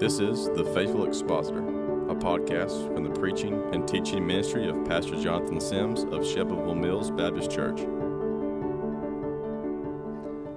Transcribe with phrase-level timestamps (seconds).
[0.00, 5.14] This is The Faithful Expositor, a podcast from the preaching and teaching ministry of Pastor
[5.22, 7.82] Jonathan Sims of Shelbyville Mills Baptist Church.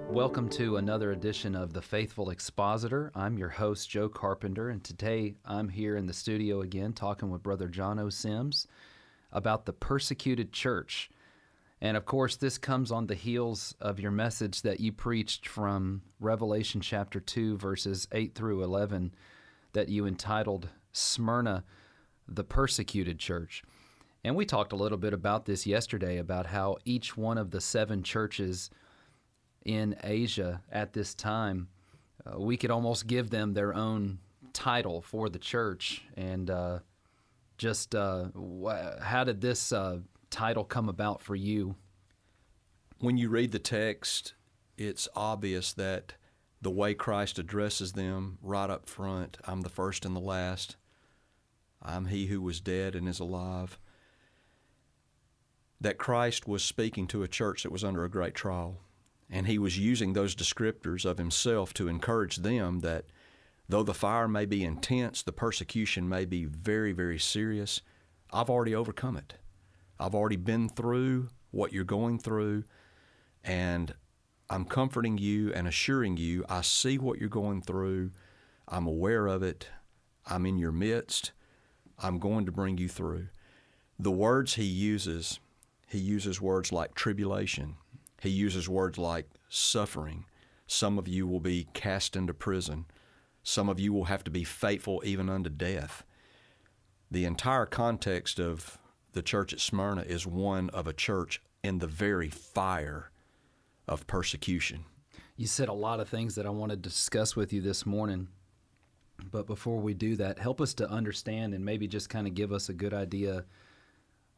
[0.09, 3.11] Welcome to another edition of The Faithful Expositor.
[3.15, 7.43] I'm your host, Joe Carpenter, and today I'm here in the studio again talking with
[7.43, 8.65] Brother Jono Sims
[9.33, 11.09] about the persecuted church.
[11.81, 16.01] And of course, this comes on the heels of your message that you preached from
[16.21, 19.13] Revelation chapter 2, verses 8 through 11,
[19.73, 21.63] that you entitled Smyrna,
[22.27, 23.63] the Persecuted Church.
[24.23, 27.59] And we talked a little bit about this yesterday about how each one of the
[27.59, 28.69] seven churches
[29.65, 31.67] in Asia at this time,
[32.25, 34.19] uh, we could almost give them their own
[34.53, 36.03] title for the church.
[36.15, 36.79] And uh,
[37.57, 41.75] just uh, wh- how did this uh, title come about for you?
[42.99, 44.33] When you read the text,
[44.77, 46.13] it's obvious that
[46.63, 50.77] the way Christ addresses them right up front I'm the first and the last,
[51.81, 53.77] I'm he who was dead and is alive.
[55.81, 58.79] That Christ was speaking to a church that was under a great trial.
[59.29, 63.05] And he was using those descriptors of himself to encourage them that
[63.67, 67.81] though the fire may be intense, the persecution may be very, very serious,
[68.31, 69.33] I've already overcome it.
[69.99, 72.63] I've already been through what you're going through,
[73.43, 73.93] and
[74.53, 78.11] I'm comforting you and assuring you I see what you're going through.
[78.67, 79.67] I'm aware of it.
[80.27, 81.31] I'm in your midst.
[81.97, 83.29] I'm going to bring you through.
[83.97, 85.39] The words he uses,
[85.87, 87.77] he uses words like tribulation.
[88.21, 90.25] He uses words like suffering.
[90.67, 92.85] Some of you will be cast into prison.
[93.41, 96.03] Some of you will have to be faithful even unto death.
[97.09, 98.77] The entire context of
[99.13, 103.09] the church at Smyrna is one of a church in the very fire
[103.87, 104.85] of persecution.
[105.35, 108.27] You said a lot of things that I want to discuss with you this morning.
[109.31, 112.51] But before we do that, help us to understand and maybe just kind of give
[112.51, 113.45] us a good idea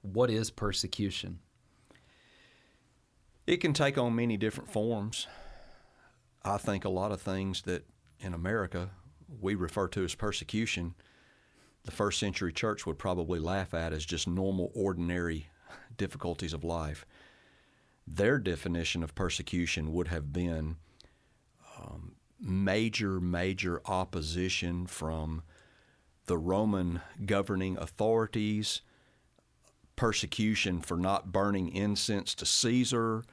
[0.02, 1.40] what is persecution?
[3.47, 5.28] It can take on many different forms.
[6.44, 7.86] I think a lot of things that
[8.19, 8.92] in America
[9.42, 10.94] we refer to as persecution,
[11.84, 15.48] the first century church would probably laugh at as just normal, ordinary
[15.98, 17.06] difficulties of life.
[18.08, 20.78] Their definition of persecution would have been
[21.80, 25.42] um, major, major opposition from
[26.28, 28.82] the Roman governing authorities,
[29.96, 33.24] persecution for not burning incense to Caesar.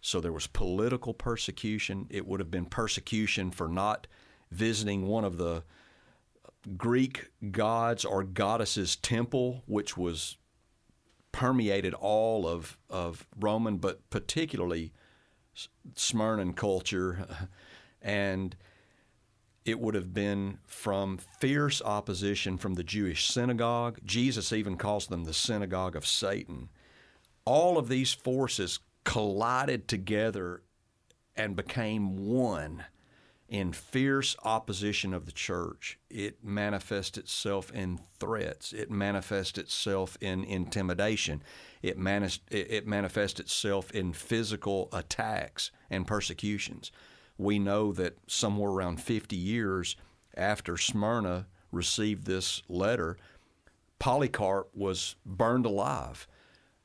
[0.00, 2.06] So there was political persecution.
[2.10, 4.06] It would have been persecution for not
[4.50, 5.64] visiting one of the
[6.76, 10.36] Greek gods or goddesses' temple, which was
[11.38, 14.92] permeated all of, of Roman, but particularly
[15.94, 17.48] Smyrnan culture.
[18.00, 18.54] And
[19.64, 23.98] it would have been from fierce opposition from the Jewish synagogue.
[24.04, 26.68] Jesus even calls them the synagogue of Satan.
[27.44, 30.62] All of these forces collided together
[31.34, 32.84] and became one
[33.48, 35.98] in fierce opposition of the church.
[36.10, 38.72] It manifests itself in threats.
[38.72, 41.42] It manifests itself in intimidation.
[41.80, 46.92] It, manis- it manifests itself in physical attacks and persecutions.
[47.38, 49.96] We know that somewhere around 50 years
[50.36, 53.16] after Smyrna received this letter,
[53.98, 56.28] Polycarp was burned alive,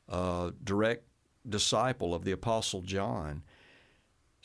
[0.07, 1.05] a direct
[1.47, 3.43] disciple of the Apostle John.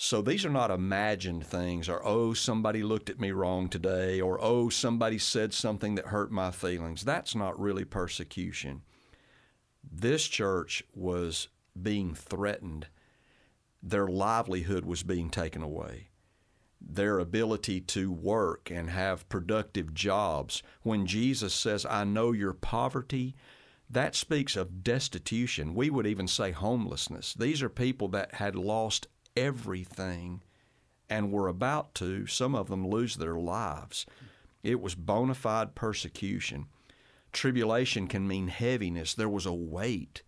[0.01, 4.39] So these are not imagined things, or oh, somebody looked at me wrong today, or
[4.41, 7.05] oh, somebody said something that hurt my feelings.
[7.05, 8.83] That's not really persecution.
[9.83, 11.49] This church was
[11.83, 12.87] being threatened,
[13.83, 16.11] their livelihood was being taken away.
[16.81, 20.63] Their ability to work and have productive jobs.
[20.83, 23.35] When Jesus says, I know your poverty,
[23.91, 25.75] that speaks of destitution.
[25.75, 27.35] We would even say homelessness.
[27.35, 29.09] These are people that had lost
[29.41, 30.43] everything
[31.09, 34.06] and were about to, some of them, lose their lives.
[34.62, 36.67] It was bona fide persecution.
[37.32, 39.14] Tribulation can mean heaviness.
[39.14, 40.23] There was a weight.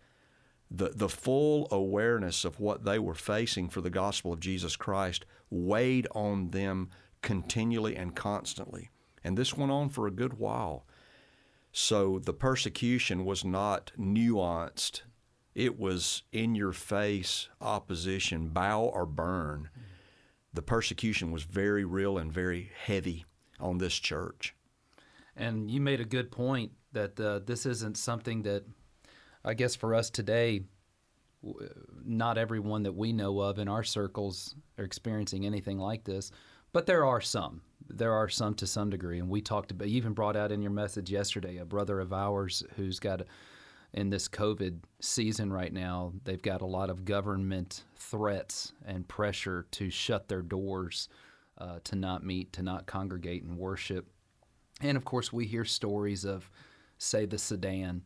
[0.70, 5.26] The, the full awareness of what they were facing for the gospel of Jesus Christ
[5.50, 6.90] weighed on them
[7.22, 8.90] continually and constantly.
[9.24, 10.86] And this went on for a good while.
[11.72, 15.02] So the persecution was not nuanced
[15.55, 19.69] it was in your face opposition, bow or burn.
[20.52, 23.25] The persecution was very real and very heavy
[23.58, 24.55] on this church.
[25.37, 28.64] And you made a good point that uh, this isn't something that,
[29.44, 30.62] I guess, for us today,
[32.05, 36.31] not everyone that we know of in our circles are experiencing anything like this,
[36.73, 37.62] but there are some.
[37.88, 39.88] there are some to some degree, and we talked about.
[39.88, 43.23] You even brought out in your message yesterday a brother of ours who's got.
[43.23, 43.26] A,
[43.92, 49.66] in this COVID season right now, they've got a lot of government threats and pressure
[49.72, 51.08] to shut their doors,
[51.58, 54.06] uh, to not meet, to not congregate and worship.
[54.81, 56.50] And of course, we hear stories of,
[56.98, 58.02] say, the Sudan,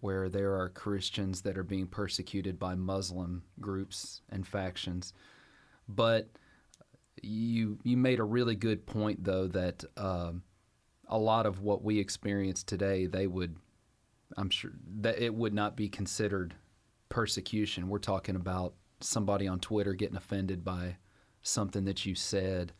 [0.00, 5.12] where there are Christians that are being persecuted by Muslim groups and factions.
[5.88, 6.28] But
[7.22, 10.42] you you made a really good point though that um,
[11.08, 13.56] a lot of what we experience today they would
[14.36, 16.54] I'm sure that it would not be considered
[17.08, 17.88] persecution.
[17.88, 20.96] We're talking about somebody on Twitter getting offended by
[21.42, 22.72] something that you said.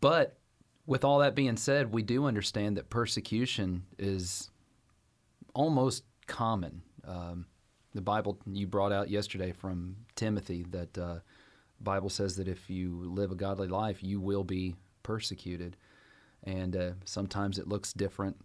[0.00, 0.38] But
[0.86, 4.50] with all that being said, we do understand that persecution is
[5.54, 6.82] almost common.
[7.06, 7.46] Um,
[7.94, 11.18] the Bible you brought out yesterday from Timothy that uh,
[11.80, 15.76] Bible says that if you live a godly life, you will be persecuted,
[16.44, 18.36] and uh, sometimes it looks different.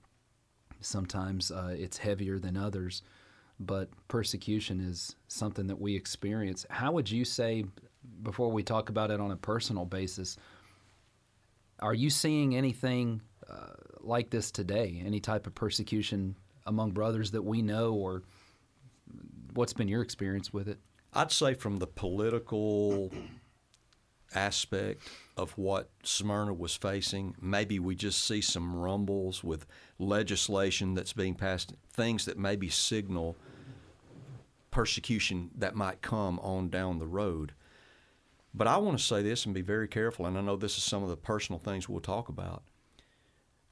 [0.82, 3.04] Sometimes uh, it's heavier than others,
[3.60, 6.66] but persecution is something that we experience.
[6.70, 7.66] How would you say,
[8.24, 10.38] before we talk about it on a personal basis,
[11.80, 15.02] are you seeing anything uh, like this today?
[15.06, 16.36] Any type of persecution
[16.66, 18.24] among brothers that we know, or
[19.54, 20.80] what's been your experience with it?
[21.14, 23.12] I'd say from the political
[24.34, 25.02] aspect
[25.38, 29.66] of what Smyrna was facing, maybe we just see some rumbles with
[30.00, 33.36] legislation that's being passed, things that maybe signal
[34.72, 37.54] persecution that might come on down the road.
[38.54, 40.84] But I want to say this and be very careful, and I know this is
[40.84, 42.64] some of the personal things we'll talk about.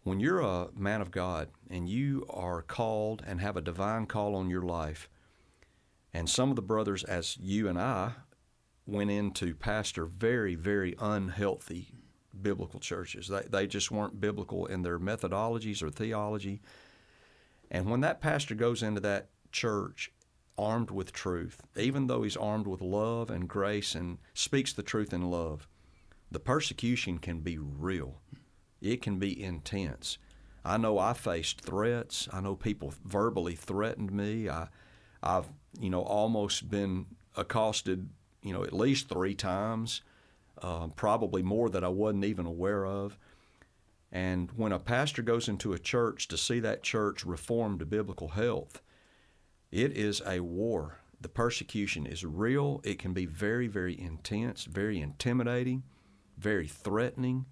[0.03, 4.35] When you're a man of God and you are called and have a divine call
[4.35, 5.09] on your life,
[6.13, 8.13] and some of the brothers, as you and I,
[8.89, 11.93] went into pastor very, very unhealthy
[12.41, 13.27] biblical churches.
[13.27, 16.61] They, they just weren't biblical in their methodologies or theology.
[17.71, 20.11] And when that pastor goes into that church
[20.57, 25.13] armed with truth, even though he's armed with love and grace and speaks the truth
[25.13, 25.67] in love,
[26.31, 28.21] the persecution can be real.
[28.81, 30.17] It can be intense.
[30.63, 32.27] I know I faced threats.
[32.31, 34.49] I know people verbally threatened me.
[34.49, 34.67] I,
[35.23, 35.47] I've
[35.79, 37.05] you know almost been
[37.35, 38.09] accosted
[38.41, 40.01] you know at least three times,
[40.61, 43.17] uh, probably more that I wasn't even aware of.
[44.11, 48.29] And when a pastor goes into a church to see that church reformed to biblical
[48.29, 48.81] health,
[49.71, 50.99] it is a war.
[51.21, 52.81] The persecution is real.
[52.83, 55.83] It can be very, very intense, very intimidating,
[56.37, 57.45] very threatening.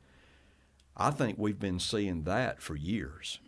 [0.96, 3.40] I think we've been seeing that for years.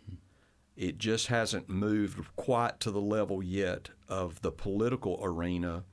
[0.76, 5.84] It just hasn't moved quite to the level yet of the political arena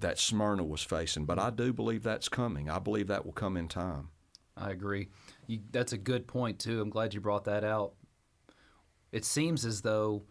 [0.00, 1.24] that Smyrna was facing.
[1.24, 2.68] But I do believe that's coming.
[2.68, 4.08] I believe that will come in time.
[4.56, 5.08] I agree.
[5.46, 6.80] You, that's a good point, too.
[6.80, 7.94] I'm glad you brought that out.
[9.12, 10.24] It seems as though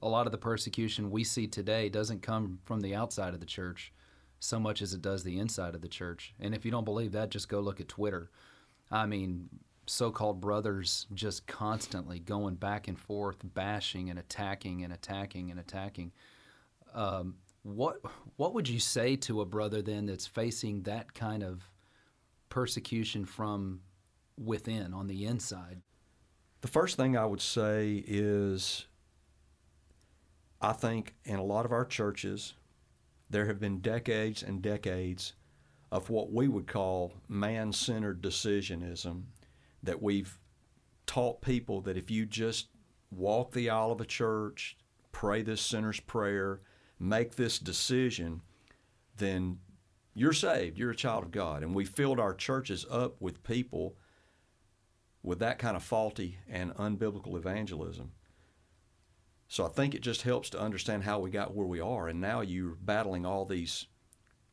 [0.00, 3.46] a lot of the persecution we see today doesn't come from the outside of the
[3.46, 3.92] church
[4.40, 6.34] so much as it does the inside of the church.
[6.40, 8.30] And if you don't believe that, just go look at Twitter.
[8.90, 9.48] I mean,
[9.86, 15.60] so called brothers just constantly going back and forth, bashing and attacking and attacking and
[15.60, 16.12] attacking.
[16.92, 18.00] Um, what
[18.36, 21.62] what would you say to a brother then that's facing that kind of
[22.48, 23.80] persecution from
[24.36, 25.82] within on the inside?
[26.60, 28.86] The first thing I would say is
[30.60, 32.54] I think in a lot of our churches
[33.30, 35.32] there have been decades and decades
[35.90, 39.22] of what we would call man-centered decisionism
[39.82, 40.38] that we've
[41.06, 42.68] taught people that if you just
[43.10, 44.76] walk the aisle of a church,
[45.12, 46.60] pray this sinner's prayer,
[47.02, 48.42] make this decision,
[49.16, 49.58] then
[50.14, 50.78] you're saved.
[50.78, 51.62] You're a child of God.
[51.62, 53.96] And we filled our churches up with people
[55.22, 58.12] with that kind of faulty and unbiblical evangelism.
[59.48, 62.08] So I think it just helps to understand how we got where we are.
[62.08, 63.86] And now you're battling all these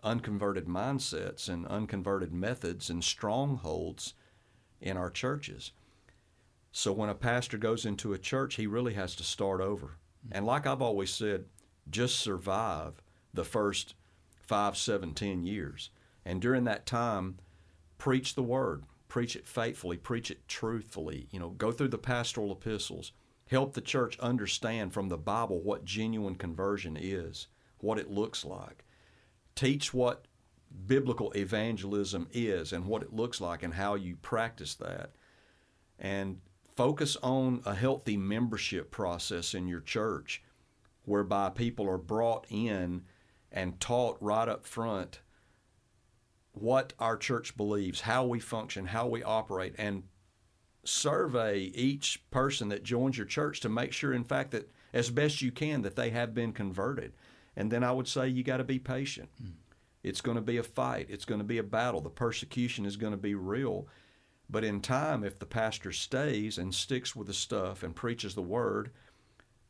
[0.04, 4.14] unconverted mindsets and unconverted methods and strongholds
[4.82, 5.72] in our churches.
[6.72, 9.98] So when a pastor goes into a church, he really has to start over.
[10.32, 11.46] And like I've always said,
[11.92, 13.02] just survive
[13.34, 13.96] the first
[14.42, 15.92] five, seven, ten years.
[16.26, 17.38] And during that time,
[17.98, 21.28] preach the word, preach it faithfully, preach it truthfully.
[21.32, 23.12] You know, go through the pastoral epistles,
[23.48, 27.48] help the church understand from the Bible what genuine conversion is,
[27.80, 28.86] what it looks like.
[29.56, 30.26] Teach what
[30.86, 35.12] biblical evangelism is and what it looks like and how you practice that.
[35.98, 36.40] And
[36.76, 40.42] focus on a healthy membership process in your church
[41.10, 43.02] whereby people are brought in
[43.52, 45.20] and taught right up front
[46.54, 50.04] what our church believes, how we function, how we operate, and
[50.84, 55.42] survey each person that joins your church to make sure, in fact, that as best
[55.42, 57.14] you can, that they have been converted.
[57.56, 59.30] And then I would say you got to be patient.
[59.42, 59.54] Mm.
[60.04, 62.02] It's going to be a fight, it's going to be a battle.
[62.02, 63.88] The persecution is going to be real.
[64.50, 68.42] But in time, if the pastor stays and sticks with the stuff and preaches the
[68.42, 68.92] word,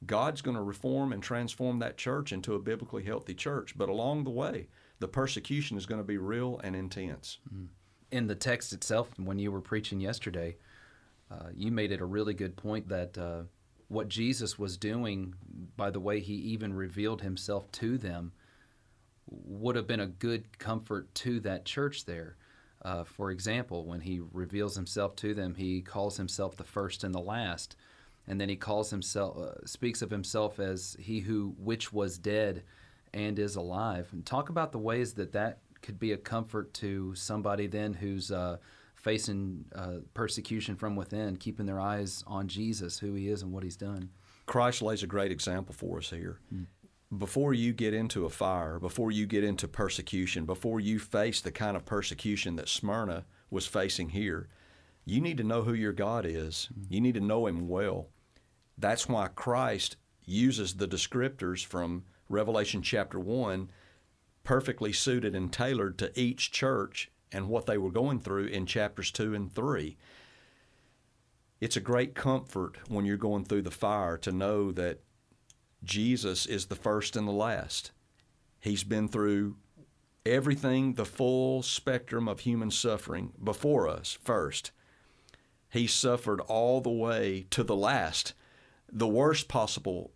[0.05, 3.77] God's going to reform and transform that church into a biblically healthy church.
[3.77, 4.67] But along the way,
[4.99, 7.39] the persecution is going to be real and intense.
[7.53, 7.67] Mm.
[8.11, 10.57] In the text itself, when you were preaching yesterday,
[11.29, 13.43] uh, you made it a really good point that uh,
[13.87, 15.33] what Jesus was doing
[15.75, 18.31] by the way he even revealed himself to them
[19.27, 22.35] would have been a good comfort to that church there.
[22.81, 27.13] Uh, for example, when he reveals himself to them, he calls himself the first and
[27.13, 27.75] the last,
[28.29, 32.63] and then he calls himself, uh, speaks of himself as he who which was dead
[33.13, 34.07] and is alive.
[34.13, 38.31] And talk about the ways that that could be a comfort to somebody then who's
[38.31, 38.57] uh,
[38.95, 43.63] facing uh, persecution from within, keeping their eyes on Jesus, who He is, and what
[43.63, 44.09] He's done.
[44.45, 46.39] Christ lays a great example for us here.
[46.53, 46.67] Mm.
[47.17, 51.51] Before you get into a fire, before you get into persecution, before you face the
[51.51, 54.47] kind of persecution that Smyrna was facing here,
[55.05, 56.69] you need to know who your God is.
[56.77, 56.85] Mm.
[56.89, 58.09] You need to know Him well.
[58.79, 63.69] That's why Christ uses the descriptors from Revelation chapter 1
[64.43, 69.11] perfectly suited and tailored to each church and what they were going through in chapters
[69.11, 69.97] 2 and 3.
[71.59, 75.01] It's a great comfort when you're going through the fire to know that
[75.83, 77.91] Jesus is the first and the last.
[78.61, 79.57] He's been through
[80.25, 84.71] everything, the full spectrum of human suffering before us first.
[85.69, 88.33] He suffered all the way to the last,
[88.91, 90.11] the worst possible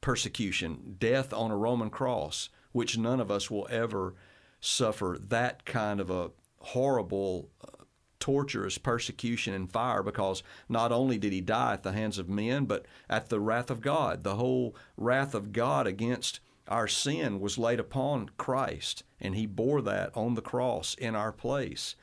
[0.00, 4.14] persecution, death on a Roman cross, which none of us will ever
[4.60, 7.84] suffer that kind of a horrible, uh,
[8.18, 12.64] torturous persecution and fire because not only did he die at the hands of men,
[12.64, 14.24] but at the wrath of God.
[14.24, 19.82] The whole wrath of God against our sin was laid upon Christ, and he bore
[19.82, 21.94] that on the cross in our place.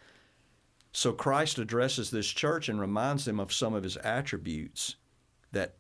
[0.94, 4.98] So Christ addresses this church and reminds them of some of his attributes
[5.52, 5.76] that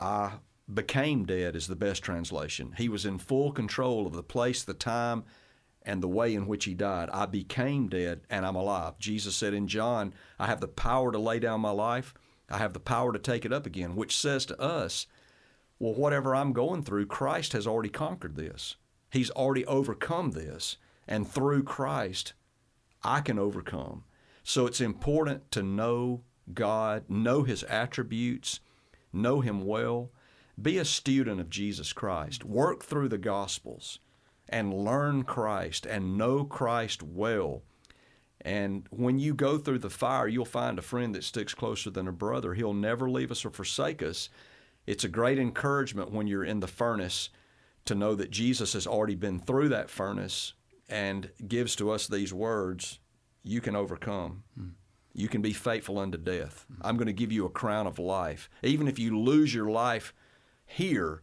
[0.00, 0.32] I
[0.72, 2.74] became dead is the best translation.
[2.76, 5.24] He was in full control of the place, the time,
[5.82, 7.08] and the way in which he died.
[7.12, 8.98] I became dead and I'm alive.
[8.98, 12.14] Jesus said in John, I have the power to lay down my life,
[12.50, 15.06] I have the power to take it up again, which says to us,
[15.78, 18.76] well, whatever I'm going through, Christ has already conquered this.
[19.10, 20.78] He's already overcome this.
[21.06, 22.32] And through Christ,
[23.02, 24.04] I can overcome.
[24.42, 26.22] So it's important to know
[26.52, 28.60] God, know His attributes,
[29.12, 30.10] know Him well.
[30.60, 32.44] Be a student of Jesus Christ.
[32.44, 33.98] Work through the Gospels
[34.48, 37.62] and learn Christ and know Christ well.
[38.40, 42.06] And when you go through the fire, you'll find a friend that sticks closer than
[42.06, 42.54] a brother.
[42.54, 44.28] He'll never leave us or forsake us.
[44.86, 47.30] It's a great encouragement when you're in the furnace
[47.86, 50.52] to know that Jesus has already been through that furnace
[50.88, 53.00] and gives to us these words
[53.42, 54.44] you can overcome.
[54.58, 54.72] Mm.
[55.18, 56.66] You can be faithful unto death.
[56.82, 58.50] I'm going to give you a crown of life.
[58.62, 60.12] Even if you lose your life
[60.66, 61.22] here,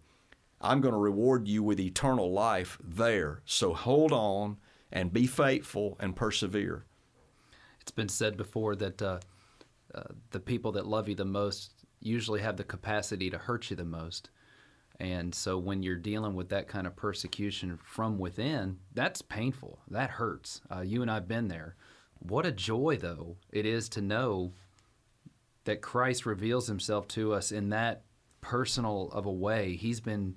[0.59, 3.43] I'm going to reward you with eternal life there.
[3.45, 4.57] So hold on
[4.91, 6.85] and be faithful and persevere.
[7.81, 9.19] It's been said before that uh,
[9.93, 13.75] uh, the people that love you the most usually have the capacity to hurt you
[13.75, 14.31] the most.
[14.99, 19.77] And so when you're dealing with that kind of persecution from within, that's painful.
[19.87, 20.61] That hurts.
[20.75, 21.75] Uh, you and I've been there.
[22.27, 24.53] What a joy, though, it is to know
[25.65, 28.03] that Christ reveals himself to us in that
[28.41, 29.75] personal of a way.
[29.75, 30.35] He's been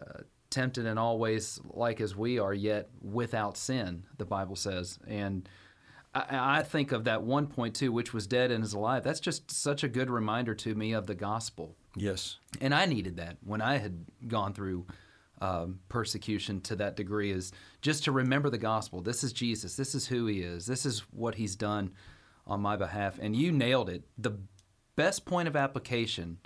[0.00, 0.20] uh,
[0.50, 4.98] tempted in all ways like as we are, yet without sin, the Bible says.
[5.06, 5.48] And
[6.14, 9.04] I, I think of that one point too, which was dead and is alive.
[9.04, 11.76] That's just such a good reminder to me of the gospel.
[11.96, 12.38] Yes.
[12.60, 14.86] And I needed that when I had gone through
[15.40, 17.52] um, persecution to that degree, is
[17.82, 19.00] just to remember the gospel.
[19.00, 19.76] This is Jesus.
[19.76, 20.66] This is who he is.
[20.66, 21.92] This is what he's done
[22.46, 23.18] on my behalf.
[23.20, 24.04] And you nailed it.
[24.16, 24.38] The
[24.96, 26.38] best point of application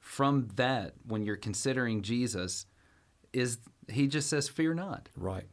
[0.00, 2.66] from that when you're considering Jesus
[3.32, 3.58] is
[3.88, 5.08] he just says fear not.
[5.16, 5.46] Right.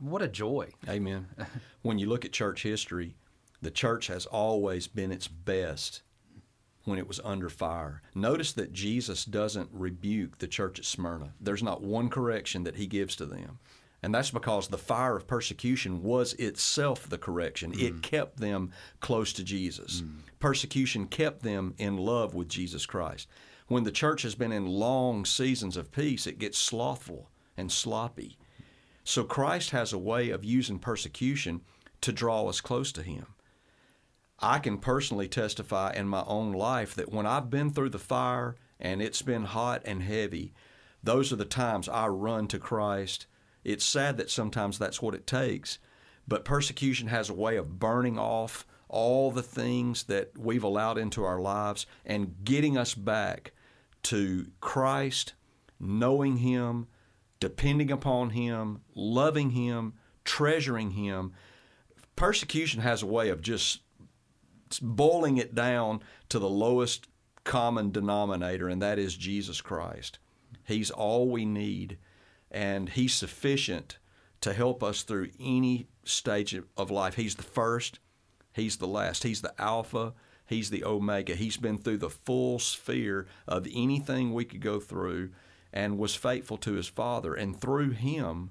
[0.00, 0.70] What a joy.
[0.88, 1.28] Amen.
[1.82, 3.16] when you look at church history,
[3.62, 6.02] the church has always been its best
[6.84, 8.02] when it was under fire.
[8.14, 11.32] Notice that Jesus doesn't rebuke the church at Smyrna.
[11.40, 13.58] There's not one correction that he gives to them.
[14.02, 17.72] And that's because the fire of persecution was itself the correction.
[17.72, 17.82] Mm.
[17.82, 20.02] It kept them close to Jesus.
[20.02, 20.16] Mm.
[20.40, 23.28] Persecution kept them in love with Jesus Christ
[23.68, 28.36] when the church has been in long seasons of peace, it gets slothful and sloppy.
[29.04, 31.62] So Christ has a way of using persecution
[32.00, 33.26] to draw us close to Him.
[34.44, 38.56] I can personally testify in my own life that when I've been through the fire
[38.78, 40.52] and it's been hot and heavy,
[41.02, 43.24] those are the times I run to Christ.
[43.64, 45.78] It's sad that sometimes that's what it takes,
[46.28, 51.24] but persecution has a way of burning off all the things that we've allowed into
[51.24, 53.52] our lives and getting us back
[54.02, 55.32] to Christ,
[55.80, 56.88] knowing Him,
[57.40, 61.32] depending upon Him, loving Him, treasuring Him.
[62.14, 63.80] Persecution has a way of just
[64.78, 67.08] boiling it down to the lowest
[67.44, 70.18] common denominator, and that is Jesus Christ.
[70.64, 71.98] He's all we need,
[72.50, 73.98] and He's sufficient
[74.40, 77.14] to help us through any stage of life.
[77.14, 77.98] He's the first,
[78.52, 80.14] He's the last, He's the Alpha,
[80.46, 81.34] He's the Omega.
[81.34, 85.30] He's been through the full sphere of anything we could go through
[85.72, 87.34] and was faithful to His Father.
[87.34, 88.50] And through Him,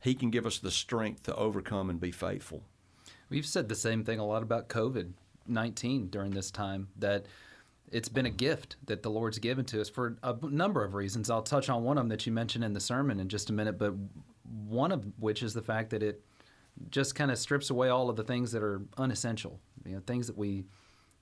[0.00, 2.64] He can give us the strength to overcome and be faithful.
[3.28, 5.12] We've said the same thing a lot about COVID
[5.50, 7.26] 19 during this time that
[7.92, 11.28] it's been a gift that the Lord's given to us for a number of reasons.
[11.30, 13.52] I'll touch on one of them that you mentioned in the sermon in just a
[13.52, 13.94] minute, but
[14.68, 16.22] one of which is the fact that it
[16.90, 20.26] just kind of strips away all of the things that are unessential, you know, things
[20.28, 20.64] that we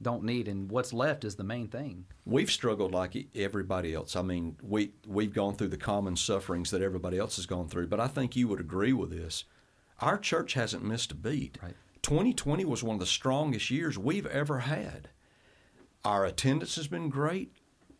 [0.01, 2.05] don't need, and what's left is the main thing.
[2.25, 4.15] We've struggled like everybody else.
[4.15, 7.89] I mean, we we've gone through the common sufferings that everybody else has gone through,
[7.89, 9.45] but I think you would agree with this.
[10.01, 11.59] Our church hasn't missed a beat.
[11.61, 11.75] Right.
[12.09, 15.11] 2020 was one of the strongest years we've ever had.
[16.07, 17.53] Our attendance has been great.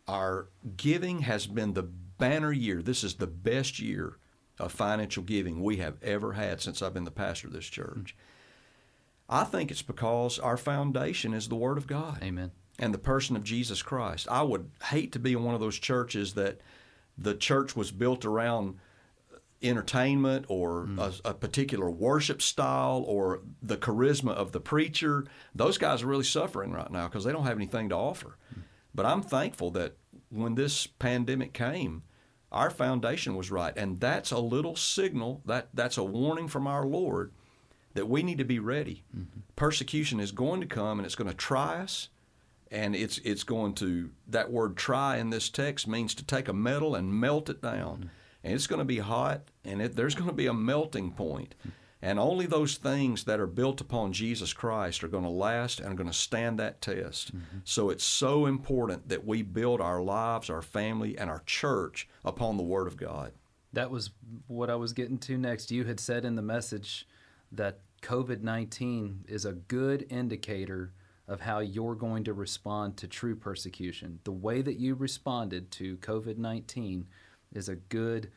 [0.07, 2.81] Our giving has been the banner year.
[2.81, 4.17] This is the best year
[4.57, 8.15] of financial giving we have ever had since I've been the pastor of this church.
[9.29, 12.17] I think it's because our foundation is the Word of God.
[12.23, 12.49] Amen.
[12.79, 14.27] And the person of Jesus Christ.
[14.31, 16.61] I would hate to be in one of those churches that
[17.15, 18.79] the church was built around
[19.61, 20.99] entertainment or mm.
[20.99, 25.25] a, a, particular worship style or the charisma of the preacher.
[25.53, 28.37] Those guys are really suffering right now because they don't have anything to offer.
[28.53, 28.61] Mm.
[28.95, 29.97] But I'm thankful that
[30.29, 32.03] when this pandemic came,
[32.51, 36.85] our foundation was right, and that's a little signal that that's a warning from our
[36.85, 37.31] Lord
[37.93, 39.03] that we need to be ready.
[39.15, 39.41] Mm-hmm.
[39.55, 42.09] Persecution is going to come, and it's going to try us.
[42.71, 46.53] And it's it's going to that word "try" in this text means to take a
[46.53, 47.97] metal and melt it down.
[47.97, 48.07] Mm-hmm
[48.43, 51.55] and it's going to be hot, and it, there's going to be a melting point.
[52.01, 55.91] And only those things that are built upon Jesus Christ are going to last and
[55.91, 57.35] are going to stand that test.
[57.35, 57.57] Mm-hmm.
[57.65, 62.55] So it's so important that we build our lives, our family, and our church upon
[62.55, 63.33] the Word of God.
[63.73, 64.11] That was
[64.47, 65.71] what I was getting to next.
[65.71, 67.05] You had said in the message
[67.51, 70.93] that COVID 19 is a good indicator
[71.27, 74.19] of how you're going to respond to true persecution.
[74.23, 77.07] The way that you responded to COVID 19
[77.53, 78.31] is a good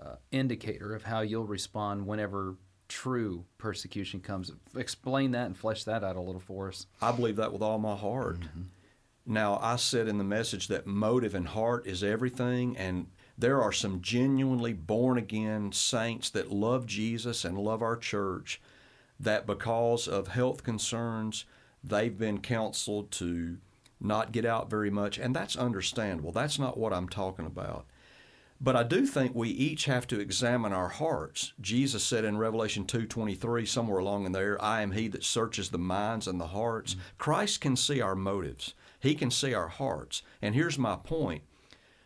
[0.00, 2.56] uh, indicator of how you'll respond whenever
[2.88, 4.52] true persecution comes.
[4.76, 6.86] Explain that and flesh that out a little for us.
[7.00, 8.40] I believe that with all my heart.
[8.40, 8.62] Mm-hmm.
[9.26, 13.72] Now, I said in the message that motive and heart is everything, and there are
[13.72, 18.60] some genuinely born again saints that love Jesus and love our church
[19.18, 21.44] that because of health concerns,
[21.82, 23.56] they've been counseled to
[24.00, 26.30] not get out very much, and that's understandable.
[26.30, 27.86] That's not what I'm talking about.
[28.60, 31.52] But I do think we each have to examine our hearts.
[31.60, 35.78] Jesus said in Revelation 2:23 somewhere along in there, I am he that searches the
[35.78, 36.94] minds and the hearts.
[36.94, 37.02] Mm-hmm.
[37.18, 38.74] Christ can see our motives.
[38.98, 40.22] He can see our hearts.
[40.40, 41.42] And here's my point.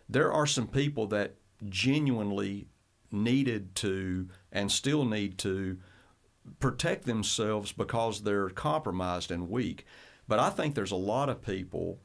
[0.09, 1.37] There are some people that
[1.69, 2.67] genuinely
[3.13, 5.79] needed to and still need to
[6.59, 9.87] protect themselves because they're compromised and weak.
[10.27, 12.01] But I think there's a lot of people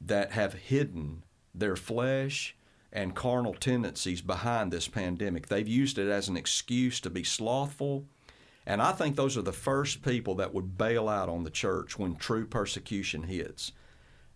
[0.00, 2.55] that have hidden their flesh
[2.96, 5.48] and carnal tendencies behind this pandemic.
[5.48, 8.06] They've used it as an excuse to be slothful.
[8.64, 11.98] And I think those are the first people that would bail out on the church
[11.98, 13.72] when true persecution hits.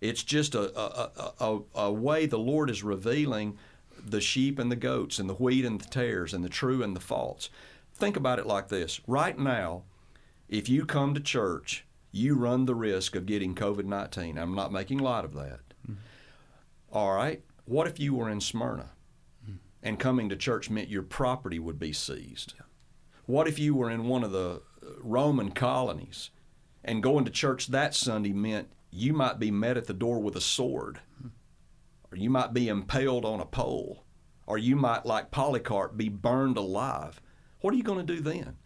[0.03, 3.57] It's just a, a, a, a, way the Lord is revealing
[3.99, 6.95] the sheep and the goats and the wheat and the tares and the true and
[6.95, 7.49] the false.
[7.95, 9.85] Think about it like this right now,
[10.51, 14.37] if you come to church, you run the risk of getting COVID 19.
[14.37, 15.61] I'm not making light of that.
[15.89, 15.95] Mm-hmm.
[16.93, 17.43] All right?
[17.65, 18.91] What if you were in Smyrna
[19.83, 22.55] and coming to church meant your property would be seized?
[23.27, 26.31] What if you were in one of the uh, Roman colonies
[26.83, 30.35] and going to church that Sunday meant you might be met at the door with
[30.35, 31.01] a sword,
[32.11, 34.05] or you might be impaled on a pole,
[34.47, 37.21] or you might, like Polycarp, be burned alive?
[37.61, 38.57] What are you going to do then?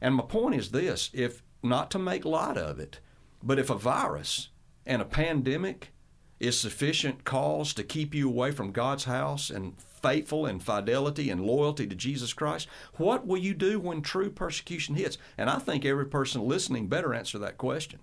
[0.00, 3.00] And my point is this if not to make light of it,
[3.42, 4.48] but if a virus
[4.84, 5.92] and a pandemic
[6.40, 11.40] is sufficient cause to keep you away from God's house and faithful and fidelity and
[11.40, 15.18] loyalty to Jesus Christ, what will you do when true persecution hits?
[15.36, 18.00] And I think every person listening better answer that question.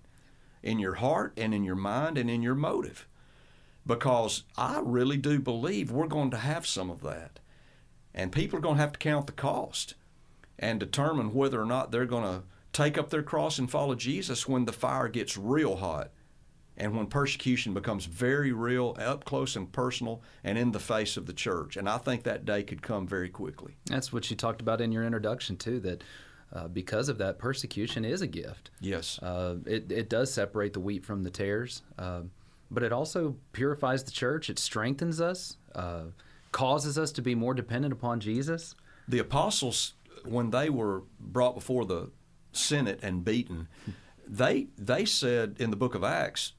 [0.62, 3.06] in your heart and in your mind and in your motive.
[3.86, 7.38] Because I really do believe we're going to have some of that.
[8.14, 9.94] And people are going to have to count the cost
[10.58, 14.48] and determine whether or not they're going to take up their cross and follow Jesus
[14.48, 16.10] when the fire gets real hot
[16.76, 21.26] and when persecution becomes very real, up close and personal, and in the face of
[21.26, 21.76] the church.
[21.76, 23.76] And I think that day could come very quickly.
[23.86, 26.04] That's what you talked about in your introduction, too, that
[26.52, 28.70] uh, because of that, persecution is a gift.
[28.80, 29.18] Yes.
[29.20, 32.22] Uh, it, it does separate the wheat from the tares, uh,
[32.70, 36.02] but it also purifies the church, it strengthens us, uh,
[36.52, 38.74] causes us to be more dependent upon Jesus.
[39.08, 42.10] The apostles, when they were brought before the
[42.52, 43.68] Senate and beaten,
[44.26, 46.52] they, they said in the book of Acts,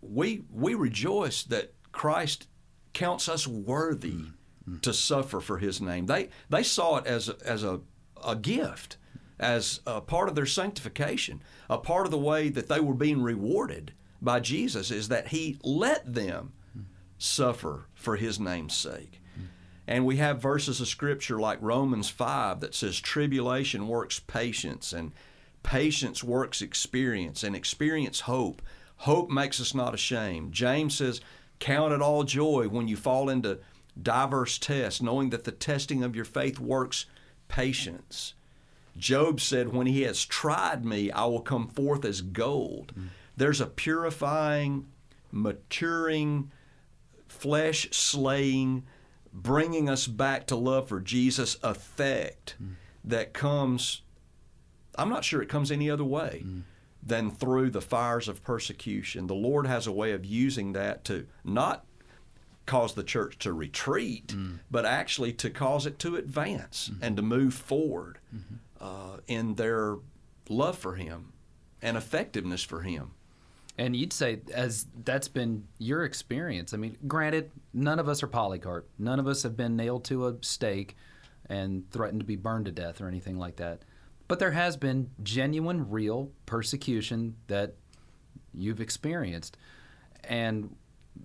[0.00, 2.46] we we rejoice that Christ
[2.92, 4.78] counts us worthy mm-hmm.
[4.78, 6.06] to suffer for His name.
[6.06, 7.80] They they saw it as a, as a
[8.24, 8.96] a gift,
[9.38, 13.22] as a part of their sanctification, a part of the way that they were being
[13.22, 16.52] rewarded by Jesus is that He let them
[17.18, 19.20] suffer for His name's sake.
[19.90, 25.10] And we have verses of Scripture like Romans 5 that says, Tribulation works patience, and
[25.64, 28.62] patience works experience, and experience hope.
[29.00, 30.52] Hope makes us not ashamed.
[30.52, 31.22] James says,
[31.58, 33.58] Count it all joy when you fall into
[34.00, 37.06] diverse tests, knowing that the testing of your faith works
[37.48, 38.34] patience.
[38.98, 42.92] Job said, When he has tried me, I will come forth as gold.
[42.94, 43.08] Mm.
[43.38, 44.86] There's a purifying,
[45.32, 46.50] maturing,
[47.26, 48.82] flesh slaying,
[49.32, 52.74] bringing us back to love for Jesus effect mm.
[53.02, 54.02] that comes,
[54.96, 56.42] I'm not sure it comes any other way.
[56.44, 56.62] Mm
[57.02, 59.26] than through the fires of persecution.
[59.26, 61.84] The Lord has a way of using that to not
[62.66, 64.60] cause the church to retreat, mm.
[64.70, 67.02] but actually to cause it to advance mm-hmm.
[67.02, 68.54] and to move forward mm-hmm.
[68.80, 69.96] uh, in their
[70.48, 71.32] love for Him
[71.82, 73.12] and effectiveness for Him.
[73.78, 78.26] And you'd say, as that's been your experience, I mean, granted, none of us are
[78.26, 78.86] Polycarp.
[78.98, 80.96] None of us have been nailed to a stake
[81.48, 83.80] and threatened to be burned to death or anything like that.
[84.30, 87.74] But there has been genuine, real persecution that
[88.54, 89.56] you've experienced.
[90.22, 90.76] And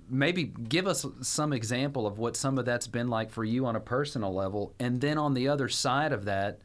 [0.09, 3.75] maybe give us some example of what some of that's been like for you on
[3.75, 4.73] a personal level.
[4.79, 6.61] And then on the other side of that,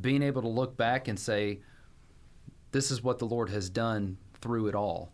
[0.00, 1.58] being able to look back and say,
[2.70, 5.10] this is what the Lord has done through it all.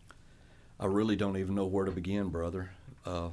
[0.79, 2.69] I really don't even know where to begin, brother.
[3.03, 3.29] Uh,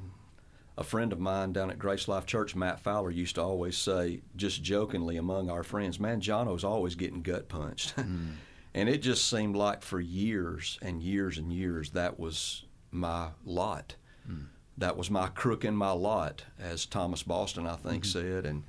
[0.77, 4.23] a friend of mine down at Grace Life Church, Matt Fowler, used to always say,
[4.37, 7.95] just jokingly among our friends, man, Jono's always getting gut punched.
[8.05, 8.35] Mm.
[8.75, 13.95] and it just seemed like for years and years and years that was my lot.
[14.29, 14.47] Mm.
[14.77, 18.19] That was my crook in my lot, as Thomas Boston, I think, mm-hmm.
[18.19, 18.47] said.
[18.47, 18.65] And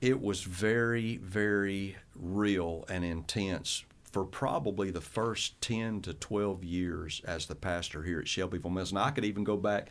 [0.00, 7.20] it was very, very real and intense for probably the first 10 to 12 years
[7.26, 8.90] as the pastor here at Shelbyville Mills.
[8.90, 9.90] And I could even go back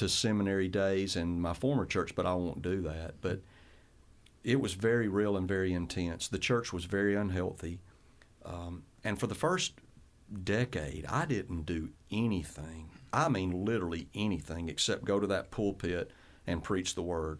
[0.00, 3.16] to seminary days and my former church, but I won't do that.
[3.20, 3.42] But
[4.42, 6.26] it was very real and very intense.
[6.26, 7.80] The church was very unhealthy.
[8.42, 9.74] Um, and for the first
[10.42, 12.88] decade, I didn't do anything.
[13.12, 16.10] I mean, literally anything except go to that pulpit
[16.46, 17.38] and preach the word.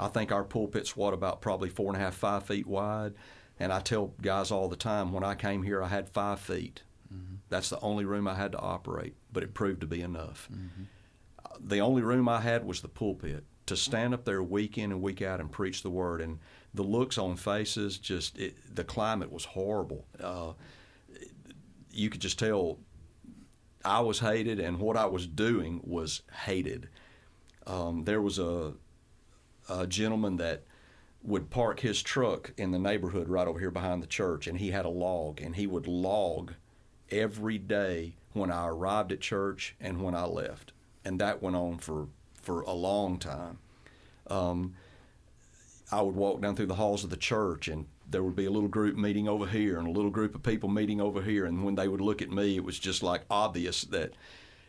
[0.00, 3.14] I think our pulpit's what about probably four and a half, five feet wide.
[3.60, 6.82] And I tell guys all the time when I came here, I had five feet.
[7.14, 7.36] Mm-hmm.
[7.48, 10.48] That's the only room I had to operate, but it proved to be enough.
[10.52, 10.82] Mm-hmm
[11.62, 15.00] the only room I had was the pulpit to stand up there week in and
[15.00, 16.20] week out and preach the word.
[16.20, 16.38] And
[16.74, 20.04] the looks on faces, just it, the climate was horrible.
[20.20, 20.52] Uh,
[21.90, 22.78] you could just tell
[23.84, 26.88] I was hated, and what I was doing was hated.
[27.66, 28.74] Um, there was a,
[29.68, 30.62] a gentleman that
[31.22, 34.70] would park his truck in the neighborhood right over here behind the church, and he
[34.70, 36.54] had a log, and he would log
[37.10, 40.72] every day when I arrived at church and when I left
[41.04, 43.58] and that went on for for a long time.
[44.26, 44.74] Um,
[45.90, 48.50] I would walk down through the halls of the church, and there would be a
[48.50, 51.44] little group meeting over here, and a little group of people meeting over here.
[51.44, 54.14] And when they would look at me, it was just like obvious that.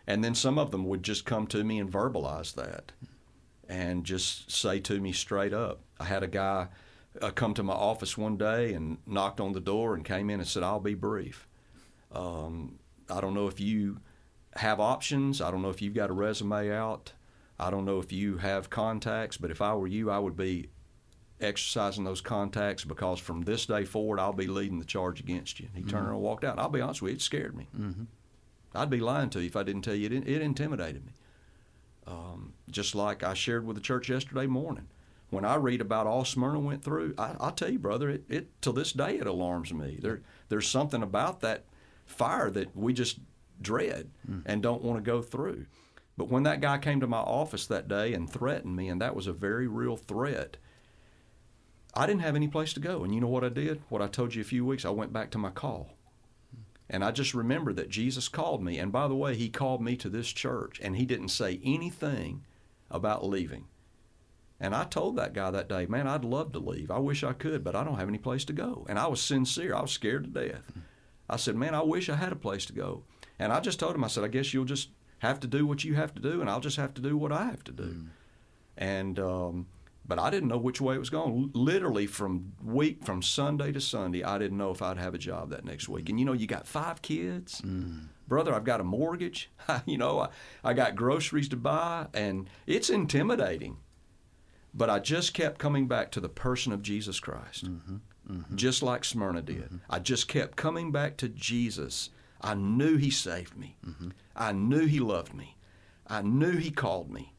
[0.06, 2.92] And then some of them would just come to me and verbalize that,
[3.70, 5.80] and just say to me straight up.
[6.00, 6.68] I had a guy
[7.22, 10.40] uh, come to my office one day and knocked on the door and came in
[10.40, 11.48] and said, "I'll be brief."
[12.12, 14.00] Um, I don't know if you
[14.56, 15.42] have options.
[15.42, 17.14] I don't know if you've got a resume out.
[17.60, 20.68] I don't know if you have contacts, but if I were you, I would be
[21.40, 25.68] exercising those contacts because from this day forward, I'll be leading the charge against you.
[25.68, 25.92] And he mm-hmm.
[25.92, 26.60] turned around and walked out.
[26.60, 27.68] I'll be honest with you, it scared me.
[27.78, 28.04] Mm-hmm.
[28.76, 31.14] I'd be lying to you if I didn't tell you it, it intimidated me.
[32.08, 34.88] Um, just like I shared with the church yesterday morning.
[35.30, 38.62] When I read about all Smyrna went through, I, will tell you, brother, it, it
[38.62, 39.98] till this day it alarms me.
[40.02, 41.66] There, there's something about that
[42.06, 43.20] fire that we just
[43.62, 44.42] dread mm-hmm.
[44.46, 45.66] and don't want to go through.
[46.18, 49.16] But when that guy came to my office that day and threatened me, and that
[49.16, 50.58] was a very real threat,
[51.96, 53.04] I didn't have any place to go.
[53.04, 53.82] And you know what I did?
[53.90, 55.92] What I told you a few weeks, I went back to my call.
[56.90, 58.78] And I just remembered that Jesus called me.
[58.78, 62.46] And by the way, he called me to this church, and he didn't say anything
[62.92, 63.66] about leaving.
[64.60, 66.92] And I told that guy that day, man, I'd love to leave.
[66.92, 68.86] I wish I could, but I don't have any place to go.
[68.88, 69.76] And I was sincere.
[69.76, 70.68] I was scared to death.
[70.72, 70.80] Mm-hmm.
[71.30, 73.04] I said, man, I wish I had a place to go.
[73.40, 75.84] And I just told him, I said, I guess you'll just have to do what
[75.84, 77.84] you have to do, and I'll just have to do what I have to do.
[77.84, 78.08] Mm.
[78.78, 79.68] And um,
[80.06, 81.52] but I didn't know which way it was going.
[81.54, 85.50] Literally from week from Sunday to Sunday, I didn't know if I'd have a job
[85.52, 86.10] that next week.
[86.10, 88.08] And you know, you got five kids, mm.
[88.28, 88.54] brother.
[88.54, 89.50] I've got a mortgage.
[89.86, 90.30] you know, I,
[90.64, 93.78] I got groceries to buy, and it's intimidating.
[94.74, 97.98] But I just kept coming back to the person of Jesus Christ, mm-hmm.
[98.30, 98.56] Mm-hmm.
[98.56, 99.66] just like Smyrna did.
[99.66, 99.78] Mm-hmm.
[99.90, 102.10] I just kept coming back to Jesus.
[102.44, 103.78] I knew He saved me.
[103.86, 104.10] Mm-hmm.
[104.36, 105.56] I knew He loved me.
[106.08, 107.34] I knew He called me.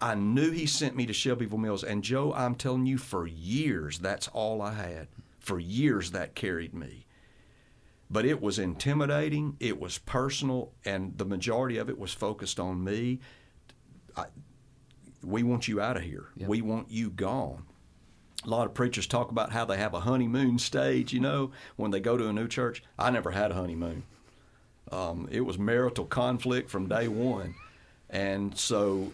[0.00, 1.82] I knew He sent me to Shelbyville Mills.
[1.84, 5.08] And Joe, I'm telling you, for years, that's all I had.
[5.38, 7.06] For years, that carried me.
[8.10, 12.82] But it was intimidating, it was personal, and the majority of it was focused on
[12.82, 13.20] me.
[14.16, 14.24] I,
[15.22, 16.26] we want you out of here.
[16.36, 16.48] Yep.
[16.48, 17.64] We want you gone.
[18.44, 21.90] A lot of preachers talk about how they have a honeymoon stage, you know, when
[21.90, 22.82] they go to a new church.
[22.98, 24.04] I never had a honeymoon.
[24.90, 27.54] Um, it was marital conflict from day one.
[28.08, 29.12] And so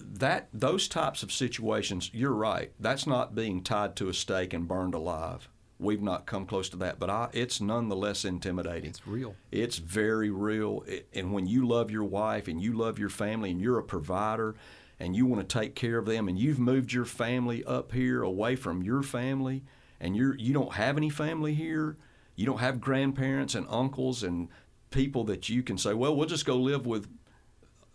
[0.00, 2.72] that those types of situations, you're right.
[2.80, 5.48] That's not being tied to a stake and burned alive.
[5.78, 8.90] We've not come close to that, but I, it's nonetheless intimidating.
[8.90, 9.34] It's real.
[9.50, 10.84] It's very real.
[10.86, 13.84] It, and when you love your wife and you love your family and you're a
[13.84, 14.54] provider
[15.00, 18.22] and you want to take care of them and you've moved your family up here
[18.22, 19.64] away from your family
[20.00, 21.96] and you're you don't have any family here,
[22.36, 24.48] you don't have grandparents and uncles and
[24.94, 27.08] people that you can say, well, we'll just go live with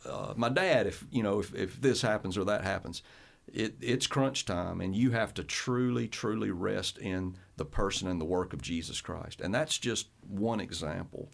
[0.06, 3.02] uh, my dad if you know if, if this happens or that happens.
[3.52, 8.22] It, it's crunch time, and you have to truly, truly rest in the person and
[8.22, 9.42] the work of Jesus Christ.
[9.42, 11.30] And that's just one example.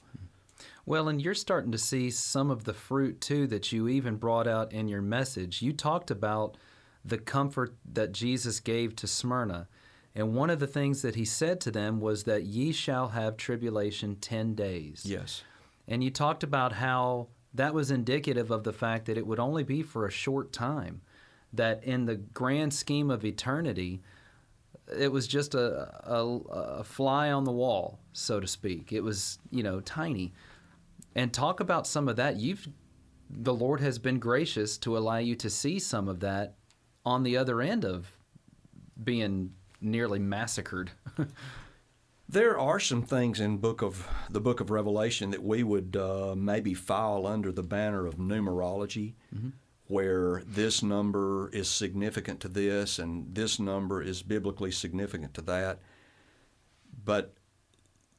[0.85, 4.47] Well, and you're starting to see some of the fruit too that you even brought
[4.47, 5.61] out in your message.
[5.61, 6.55] You talked about
[7.03, 9.67] the comfort that Jesus gave to Smyrna.
[10.15, 13.35] And one of the things that he said to them was that ye shall have
[13.35, 15.03] tribulation 10 days.
[15.05, 15.43] Yes.
[15.87, 19.63] And you talked about how that was indicative of the fact that it would only
[19.63, 21.01] be for a short time,
[21.53, 24.01] that in the grand scheme of eternity,
[24.97, 28.91] it was just a, a, a, fly on the wall, so to speak.
[28.91, 30.33] It was, you know, tiny.
[31.15, 32.35] And talk about some of that.
[32.35, 32.67] You've,
[33.29, 36.55] the Lord has been gracious to allow you to see some of that
[37.05, 38.11] on the other end of
[39.03, 40.91] being nearly massacred.
[42.27, 46.33] There are some things in book of the book of Revelation that we would uh,
[46.35, 49.49] maybe file under the banner of numerology, mm-hmm.
[49.87, 55.79] where this number is significant to this and this number is biblically significant to that.
[57.03, 57.35] But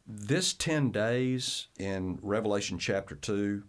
[0.07, 3.65] this 10 days in Revelation chapter 2,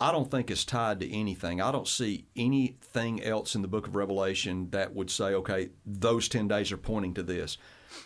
[0.00, 1.60] I don't think is tied to anything.
[1.60, 6.28] I don't see anything else in the book of Revelation that would say, okay, those
[6.28, 7.56] 10 days are pointing to this.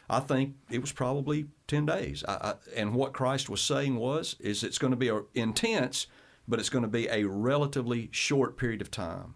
[0.08, 2.24] I think it was probably 10 days.
[2.26, 6.06] I, I, and what Christ was saying was, is it's going to be a, intense,
[6.46, 9.34] but it's going to be a relatively short period of time.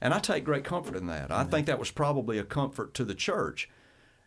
[0.00, 1.30] And I take great comfort in that.
[1.30, 3.70] I think that was probably a comfort to the church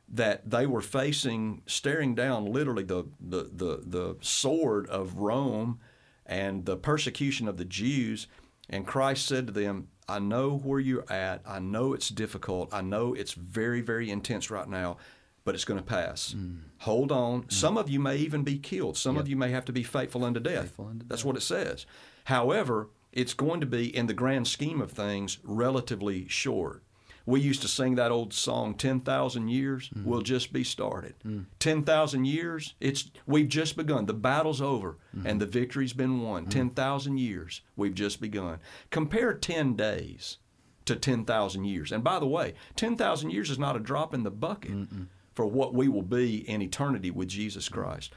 [0.08, 5.80] that they were facing, staring down literally the, the, the, the sword of Rome
[6.26, 8.28] and the persecution of the Jews.
[8.70, 11.42] And Christ said to them, I know where you're at.
[11.46, 12.74] I know it's difficult.
[12.74, 14.98] I know it's very, very intense right now
[15.46, 16.36] but it's going to pass.
[16.38, 16.58] Mm.
[16.80, 17.44] Hold on.
[17.44, 17.54] Mm.
[17.54, 18.98] Some of you may even be killed.
[18.98, 19.24] Some yep.
[19.24, 20.64] of you may have to be faithful unto death.
[20.64, 21.28] Faithful unto That's death.
[21.28, 21.86] what it says.
[22.26, 26.82] However, it's going to be, in the grand scheme of things, relatively short.
[27.28, 30.04] We used to sing that old song, 10,000 years mm.
[30.04, 31.16] will just be started.
[31.26, 31.46] Mm.
[31.60, 34.06] 10,000 years, it's we've just begun.
[34.06, 35.26] The battle's over mm.
[35.26, 36.46] and the victory's been won.
[36.46, 36.50] Mm.
[36.52, 38.60] 10,000 years, we've just begun.
[38.92, 40.38] Compare 10 days
[40.86, 41.92] to 10,000 years.
[41.92, 44.72] And by the way, 10,000 years is not a drop in the bucket.
[44.72, 47.82] Mm-mm for what we will be in eternity with Jesus mm-hmm.
[47.82, 48.14] Christ.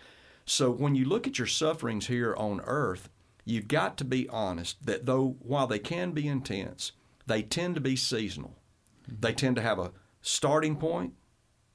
[0.47, 3.11] So when you look at your sufferings here on earth,
[3.45, 6.93] you've got to be honest that though while they can be intense,
[7.27, 8.57] they tend to be seasonal.
[9.05, 9.21] Mm-hmm.
[9.21, 11.15] They tend to have a starting point,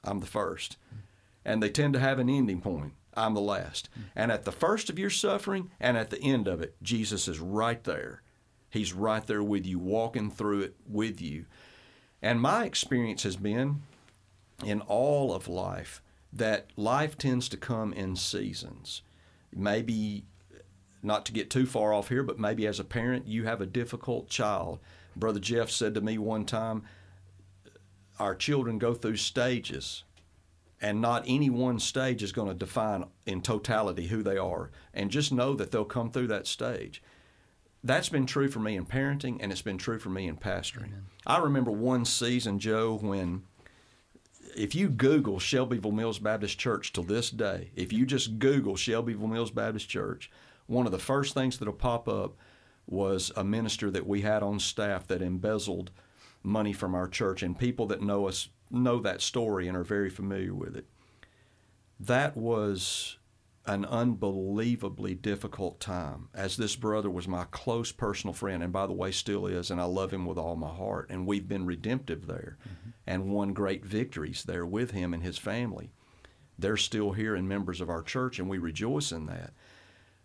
[0.04, 0.78] I'm the first.
[0.88, 1.00] Mm-hmm.
[1.46, 3.90] And they tend to have an ending point, I'm the last.
[4.16, 7.40] And at the first of your suffering and at the end of it, Jesus is
[7.40, 8.22] right there.
[8.70, 11.46] He's right there with you, walking through it with you.
[12.24, 13.82] And my experience has been
[14.64, 19.02] in all of life that life tends to come in seasons.
[19.56, 20.26] Maybe
[21.04, 23.66] not to get too far off here, but maybe as a parent, you have a
[23.66, 24.80] difficult child.
[25.16, 26.84] Brother Jeff said to me one time,
[28.20, 30.04] our children go through stages,
[30.82, 34.72] and not any one stage is going to define in totality who they are.
[34.94, 37.02] And just know that they'll come through that stage.
[37.84, 40.88] That's been true for me in parenting, and it's been true for me in pastoring.
[40.88, 41.06] Amen.
[41.26, 43.44] I remember one season, Joe, when
[44.56, 49.28] if you Google Shelbyville Mills Baptist Church till this day, if you just Google Shelbyville
[49.28, 50.30] Mills Baptist Church,
[50.68, 52.36] one of the first things that'll pop up
[52.88, 55.92] was a minister that we had on staff that embezzled
[56.42, 60.10] money from our church, and people that know us know that story and are very
[60.10, 60.86] familiar with it.
[62.00, 63.18] That was
[63.66, 68.94] an unbelievably difficult time, as this brother was my close personal friend, and by the
[68.94, 71.10] way, still is, and I love him with all my heart.
[71.10, 72.90] And we've been redemptive there mm-hmm.
[73.08, 75.92] and won great victories there with him and his family.
[76.60, 79.54] They're still here and members of our church, and we rejoice in that.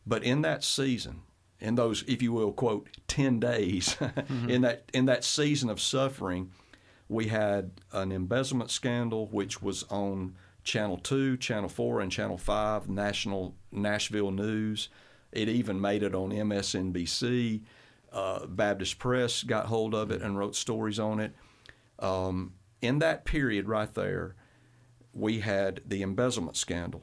[0.05, 1.23] But in that season,
[1.61, 4.51] in those, if you will, quote, 10 days, mm-hmm.
[4.51, 6.51] in, that, in that season of suffering,
[7.09, 10.35] we had an embezzlement scandal, which was on
[10.69, 14.91] Channel 2, Channel 4, and Channel 5, national Nashville News.
[15.33, 17.63] It even made it on MSNBC.
[18.13, 21.35] Uh, Baptist Press got hold of it and wrote stories on it.
[21.99, 22.53] Um,
[22.83, 24.35] in that period right there,
[25.15, 27.03] we had the embezzlement scandal.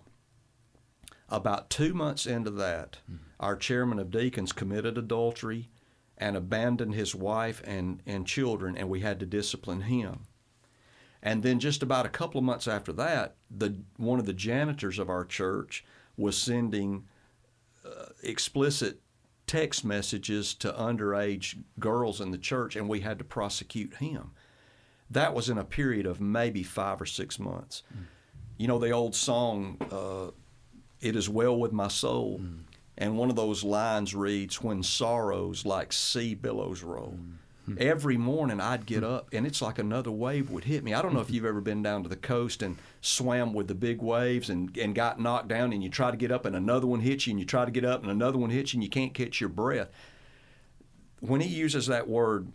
[1.28, 3.24] About two months into that, mm-hmm.
[3.40, 5.70] our chairman of deacons committed adultery
[6.20, 10.28] and abandoned his wife and, and children, and we had to discipline him.
[11.26, 15.00] And then just about a couple of months after that, the one of the janitors
[15.00, 15.84] of our church
[16.16, 17.06] was sending
[17.84, 19.02] uh, explicit
[19.48, 24.32] text messages to underage girls in the church, and we had to prosecute him.
[25.10, 27.82] That was in a period of maybe five or six months.
[27.92, 28.04] Mm.
[28.58, 30.30] You know the old song, uh,
[31.02, 32.60] "It is well with my soul," mm.
[33.00, 37.38] and one of those lines reads, "When sorrows like sea billows roll." Mm
[37.78, 40.94] Every morning I'd get up and it's like another wave would hit me.
[40.94, 43.76] I don't know if you've ever been down to the coast and swam with the
[43.76, 46.86] big waves and, and got knocked down and you try to get up and another
[46.86, 48.84] one hits you and you try to get up and another one hits you and
[48.84, 49.90] you can't catch your breath.
[51.22, 52.52] When he uses that word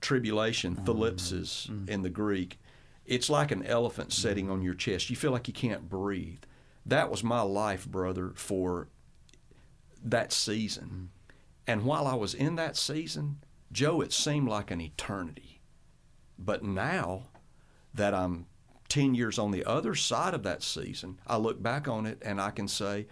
[0.00, 0.90] tribulation, mm-hmm.
[0.90, 1.88] thlipsis mm-hmm.
[1.88, 2.58] in the Greek,
[3.06, 5.08] it's like an elephant sitting on your chest.
[5.08, 6.42] You feel like you can't breathe.
[6.84, 8.88] That was my life, brother, for
[10.04, 10.84] that season.
[10.84, 11.04] Mm-hmm.
[11.66, 13.38] And while I was in that season,
[13.70, 15.60] Joe, it seemed like an eternity.
[16.38, 17.24] But now
[17.92, 18.46] that I'm
[18.88, 22.40] 10 years on the other side of that season, I look back on it and
[22.40, 23.06] I can say,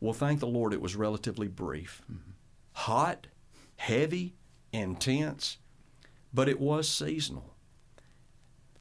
[0.00, 2.02] well, thank the Lord it was relatively brief.
[2.10, 2.30] Mm-hmm.
[2.72, 3.26] Hot,
[3.76, 4.34] heavy,
[4.72, 5.58] intense,
[6.34, 7.54] but it was seasonal.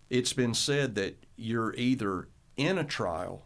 [0.09, 3.45] It's been said that you're either in a trial,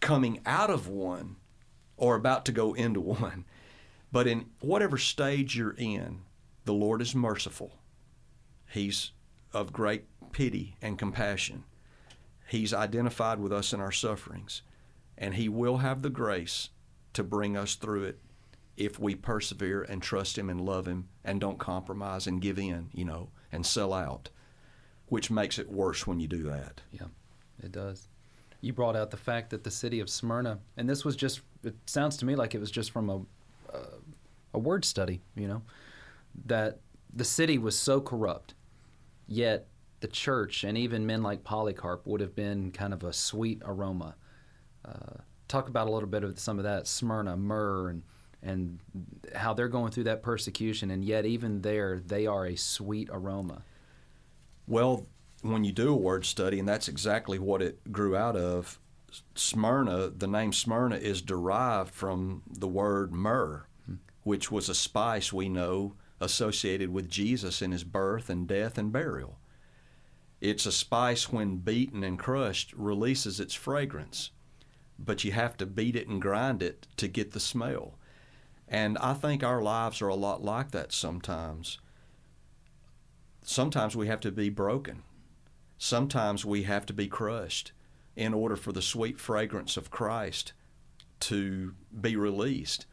[0.00, 1.36] coming out of one,
[1.96, 3.44] or about to go into one.
[4.10, 6.20] But in whatever stage you're in,
[6.64, 7.72] the Lord is merciful.
[8.66, 9.12] He's
[9.52, 11.64] of great pity and compassion.
[12.48, 14.62] He's identified with us in our sufferings,
[15.16, 16.70] and He will have the grace
[17.14, 18.18] to bring us through it
[18.76, 22.88] if we persevere and trust Him and love Him and don't compromise and give in,
[22.92, 24.30] you know, and sell out,
[25.06, 26.80] which makes it worse when you do that.
[26.90, 27.08] Yeah,
[27.62, 28.08] it does.
[28.60, 31.74] You brought out the fact that the city of Smyrna, and this was just, it
[31.86, 33.20] sounds to me like it was just from a,
[33.74, 33.80] a,
[34.54, 35.62] a word study, you know,
[36.46, 36.80] that
[37.12, 38.54] the city was so corrupt,
[39.26, 39.68] yet
[40.00, 44.16] the church and even men like Polycarp would have been kind of a sweet aroma.
[44.84, 48.02] Uh, talk about a little bit of some of that Smyrna, myrrh, and
[48.44, 48.80] and
[49.36, 53.62] how they're going through that persecution, and yet even there they are a sweet aroma.
[54.66, 55.06] Well,
[55.42, 58.78] when you do a word study, and that's exactly what it grew out of.
[59.34, 63.96] Smyrna, the name Smyrna is derived from the word myrrh, hmm.
[64.22, 68.92] which was a spice we know associated with Jesus in his birth and death and
[68.92, 69.38] burial.
[70.40, 74.30] It's a spice when beaten and crushed releases its fragrance,
[74.98, 77.98] but you have to beat it and grind it to get the smell.
[78.68, 81.78] And I think our lives are a lot like that sometimes.
[83.44, 85.02] Sometimes we have to be broken.
[85.76, 87.72] Sometimes we have to be crushed
[88.14, 90.52] in order for the sweet fragrance of Christ
[91.20, 92.86] to be released.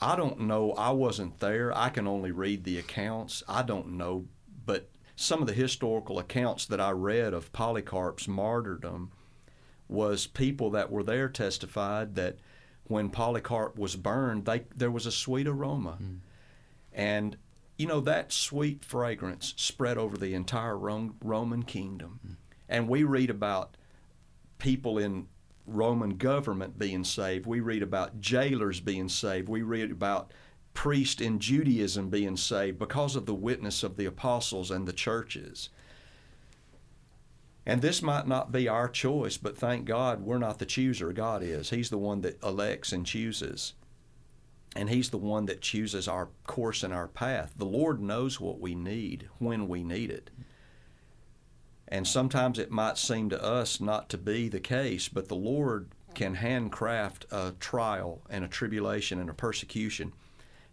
[0.00, 0.72] I don't know.
[0.72, 1.76] I wasn't there.
[1.76, 3.42] I can only read the accounts.
[3.48, 4.26] I don't know.
[4.64, 9.12] But some of the historical accounts that I read of Polycarp's martyrdom
[9.88, 12.36] was people that were there testified that
[12.84, 15.98] when Polycarp was burned, they, there was a sweet aroma.
[16.02, 16.18] Mm.
[16.92, 17.36] And,
[17.78, 22.20] you know, that sweet fragrance spread over the entire Roman kingdom.
[22.26, 22.36] Mm.
[22.68, 23.76] And we read about
[24.58, 25.28] people in
[25.66, 27.46] Roman government being saved.
[27.46, 29.48] We read about jailers being saved.
[29.48, 30.32] We read about
[30.74, 35.70] priests in Judaism being saved because of the witness of the apostles and the churches.
[37.64, 41.12] And this might not be our choice, but thank God we're not the chooser.
[41.12, 41.70] God is.
[41.70, 43.74] He's the one that elects and chooses.
[44.76, 47.54] And He's the one that chooses our course and our path.
[47.56, 50.30] The Lord knows what we need when we need it.
[51.88, 55.88] And sometimes it might seem to us not to be the case, but the Lord
[56.14, 60.12] can handcraft a trial and a tribulation and a persecution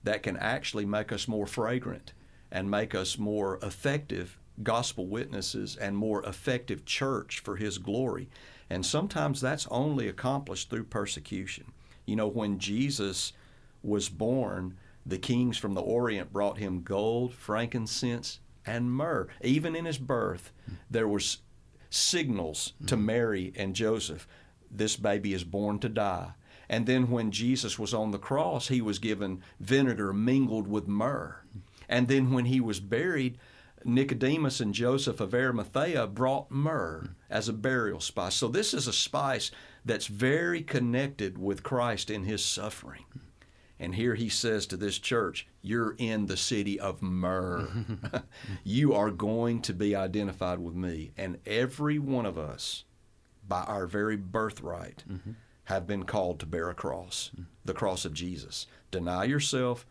[0.03, 2.14] that can actually make us more fragrant
[2.51, 8.30] and make us more effective gospel witnesses and more effective church for His glory.
[8.70, 11.72] And sometimes that's only accomplished through persecution.
[12.05, 13.34] You know, when Jesus
[13.82, 19.28] was born, the kings from the Orient brought him gold, frankincense, and myrrh.
[19.41, 20.51] Even in his birth,
[20.89, 21.39] there was
[21.89, 23.05] signals to mm-hmm.
[23.05, 24.28] Mary and Joseph.
[24.72, 26.34] This baby is born to die.
[26.70, 31.38] And then when Jesus was on the cross, he was given vinegar mingled with myrrh.
[31.88, 33.38] And then when he was buried,
[33.86, 38.36] Nicodemus and Joseph of Arimathea brought myrrh as a burial spice.
[38.36, 39.51] So this is a spice
[39.86, 43.05] that's very connected with Christ in his suffering.
[43.80, 47.67] And here he says to this church, You're in the city of myrrh.
[48.63, 51.11] you are going to be identified with me.
[51.17, 52.86] And every one of us,
[53.47, 55.32] by our very birthright, mm-hmm.
[55.65, 57.43] have been called to bear a cross, mm-hmm.
[57.65, 58.67] the cross of Jesus.
[58.91, 59.86] Deny yourself,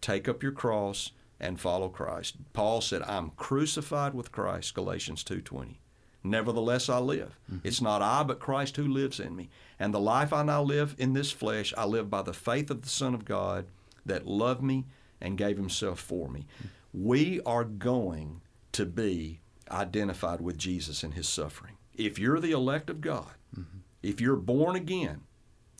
[0.00, 2.36] take up your cross, and follow Christ.
[2.52, 5.76] Paul said, I'm crucified with Christ, Galatians 2.20.
[6.24, 7.38] Nevertheless, I live.
[7.50, 7.66] Mm-hmm.
[7.66, 9.50] It's not I, but Christ who lives in me.
[9.78, 12.82] And the life I now live in this flesh, I live by the faith of
[12.82, 13.66] the Son of God
[14.06, 14.86] that loved me
[15.20, 16.46] and gave himself for me.
[16.58, 17.04] Mm-hmm.
[17.04, 18.42] We are going
[18.72, 21.76] to be identified with Jesus in his suffering.
[21.94, 23.78] If you're the elect of God, mm-hmm.
[24.02, 25.22] if you're born again,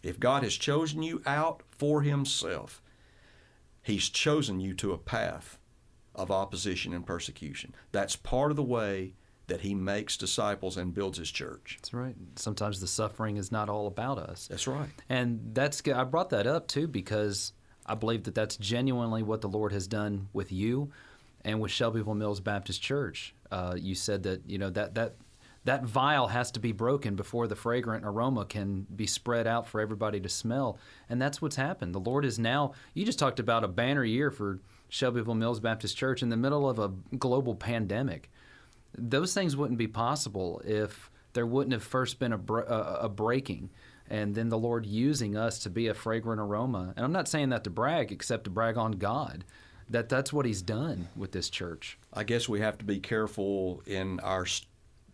[0.03, 2.83] if God has chosen you out for himself,
[3.83, 5.59] he's chosen you to a path
[6.15, 7.75] of opposition and persecution.
[7.93, 9.15] That's part of the way
[9.47, 11.79] that he makes disciples and builds his church.
[11.81, 12.15] That's right.
[12.37, 14.49] Sometimes the suffering is not all about us.
[14.49, 14.89] That's right.
[15.09, 17.53] And that's I brought that up too because
[17.85, 20.93] I believe that that's genuinely what the Lord has done with you
[21.45, 23.35] and with Shelbyville Mills Baptist Church.
[23.51, 25.17] Uh, you said that you know that that
[25.65, 29.81] that vial has to be broken before the fragrant aroma can be spread out for
[29.81, 30.77] everybody to smell.
[31.09, 31.95] And that's what's happened.
[31.95, 35.97] The Lord is now, you just talked about a banner year for Shelbyville Mills Baptist
[35.97, 38.29] Church in the middle of a global pandemic
[38.97, 43.71] those things wouldn't be possible if there wouldn't have first been a, a, a breaking
[44.13, 46.93] and then the Lord using us to be a fragrant aroma.
[46.97, 49.45] And I'm not saying that to brag, except to brag on God.
[49.89, 51.99] That that's what He's done with this church.
[52.13, 54.47] I guess we have to be careful in our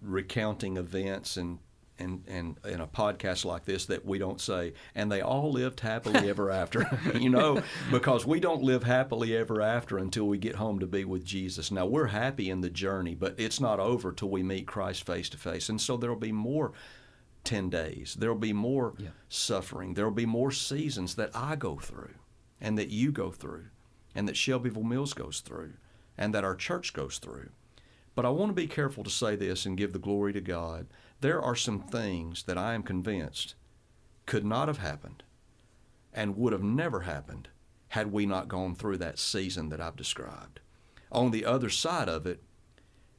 [0.02, 1.58] recounting events and
[1.98, 5.80] in, in, in a podcast like this that we don't say, and they all lived
[5.80, 10.56] happily ever after, you know, because we don't live happily ever after until we get
[10.56, 11.70] home to be with Jesus.
[11.70, 15.28] Now, we're happy in the journey, but it's not over till we meet Christ face
[15.30, 15.68] to face.
[15.68, 16.72] And so there will be more
[17.44, 19.08] 10 days, there will be more yeah.
[19.28, 22.14] suffering, there will be more seasons that I go through,
[22.60, 23.66] and that you go through,
[24.14, 25.74] and that Shelbyville Mills goes through,
[26.16, 27.50] and that our church goes through.
[28.14, 30.88] But I want to be careful to say this and give the glory to God
[31.20, 33.54] there are some things that I am convinced
[34.26, 35.22] could not have happened
[36.12, 37.48] and would have never happened
[37.88, 40.60] had we not gone through that season that I've described.
[41.10, 42.42] On the other side of it,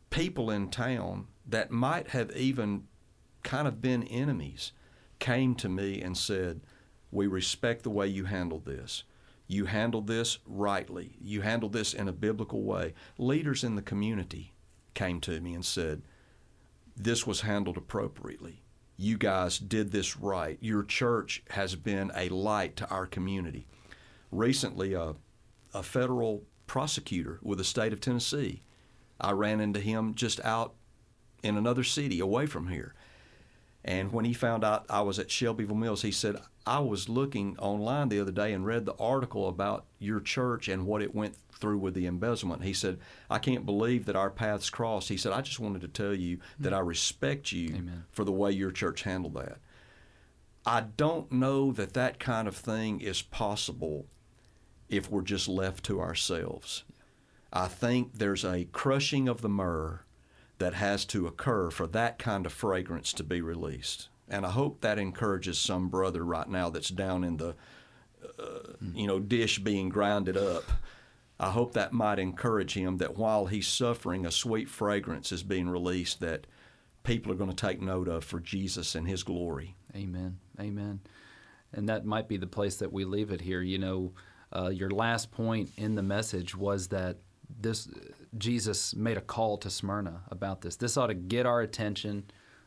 [0.10, 2.84] people in town that might have even
[3.44, 4.72] kind of been enemies
[5.18, 6.62] came to me and said,
[7.12, 9.04] We respect the way you handled this.
[9.48, 11.18] You handled this rightly.
[11.20, 12.94] You handled this in a biblical way.
[13.18, 14.54] Leaders in the community
[14.94, 16.04] came to me and said,
[17.00, 18.62] this was handled appropriately.
[18.98, 20.58] You guys did this right.
[20.60, 23.66] Your church has been a light to our community.
[24.30, 25.16] Recently, a,
[25.74, 28.62] a federal prosecutor with the state of Tennessee,
[29.20, 30.74] I ran into him just out
[31.42, 32.94] in another city away from here.
[33.86, 36.36] And when he found out I was at Shelbyville Mills, he said,
[36.66, 40.86] I was looking online the other day and read the article about your church and
[40.86, 42.64] what it went through with the embezzlement.
[42.64, 43.00] He said,
[43.30, 45.10] I can't believe that our paths crossed.
[45.10, 48.06] He said, I just wanted to tell you that I respect you Amen.
[48.12, 49.58] for the way your church handled that.
[50.66, 54.06] I don't know that that kind of thing is possible
[54.90, 56.84] if we're just left to ourselves.
[57.52, 60.02] I think there's a crushing of the myrrh
[60.60, 64.10] that has to occur for that kind of fragrance to be released.
[64.28, 67.56] And I hope that encourages some brother right now that's down in the,
[68.38, 70.66] uh, you know, dish being grounded up
[71.40, 75.70] I hope that might encourage him that while he's suffering, a sweet fragrance is being
[75.70, 76.48] released that
[77.04, 79.76] people are going to take note of for Jesus and His glory.
[79.96, 80.40] Amen.
[80.60, 81.00] Amen.
[81.74, 83.62] And that might be the place that we leave it here.
[83.62, 84.14] You know,
[84.56, 87.18] uh, your last point in the message was that
[87.60, 87.88] this
[88.38, 90.76] Jesus made a call to Smyrna about this.
[90.76, 92.26] This ought to get our attention.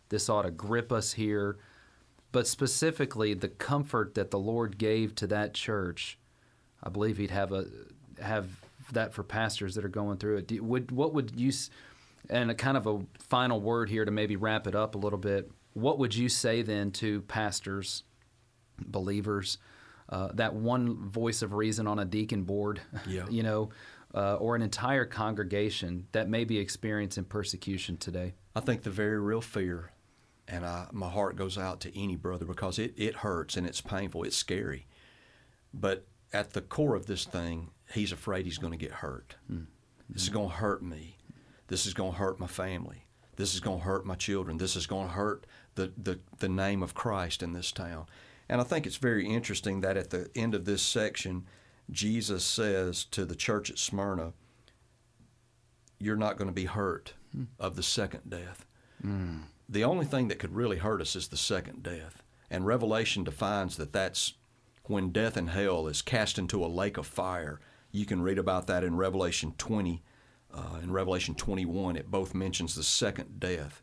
[0.09, 1.59] This ought to grip us here.
[2.33, 6.19] But specifically, the comfort that the Lord gave to that church,
[6.83, 7.67] I believe He'd have a
[8.21, 8.62] have
[8.93, 10.47] that for pastors that are going through it.
[10.49, 11.53] Do, would what would you?
[12.31, 15.19] And a kind of a final word here to maybe wrap it up a little
[15.19, 15.51] bit.
[15.75, 18.05] What would you say then to pastors,
[18.79, 19.59] believers,
[20.09, 23.27] uh, that one voice of reason on a deacon board, Yeah.
[23.29, 23.71] you know,
[24.15, 28.35] uh, or an entire congregation that may be experiencing persecution today?
[28.55, 29.93] I think the very real fear,
[30.47, 33.81] and I, my heart goes out to any brother because it, it hurts and it's
[33.81, 34.87] painful, it's scary.
[35.73, 39.37] But at the core of this thing, he's afraid he's going to get hurt.
[40.09, 41.17] This is going to hurt me.
[41.69, 43.07] This is going to hurt my family.
[43.37, 44.59] This is going to hurt my children.
[44.59, 48.07] This is going to hurt the, the, the name of Christ in this town.
[48.49, 51.47] And I think it's very interesting that at the end of this section,
[51.91, 54.35] Jesus says to the church at Smyrna,
[55.99, 57.15] You're not going to be hurt
[57.59, 58.67] of the second death.
[59.69, 62.23] The only thing that could really hurt us is the second death.
[62.51, 64.35] And Revelation defines that that's
[64.85, 67.59] when death and hell is cast into a lake of fire.
[67.93, 70.03] You can read about that in Revelation 20.
[70.53, 73.83] Uh, in Revelation 21, it both mentions the second death.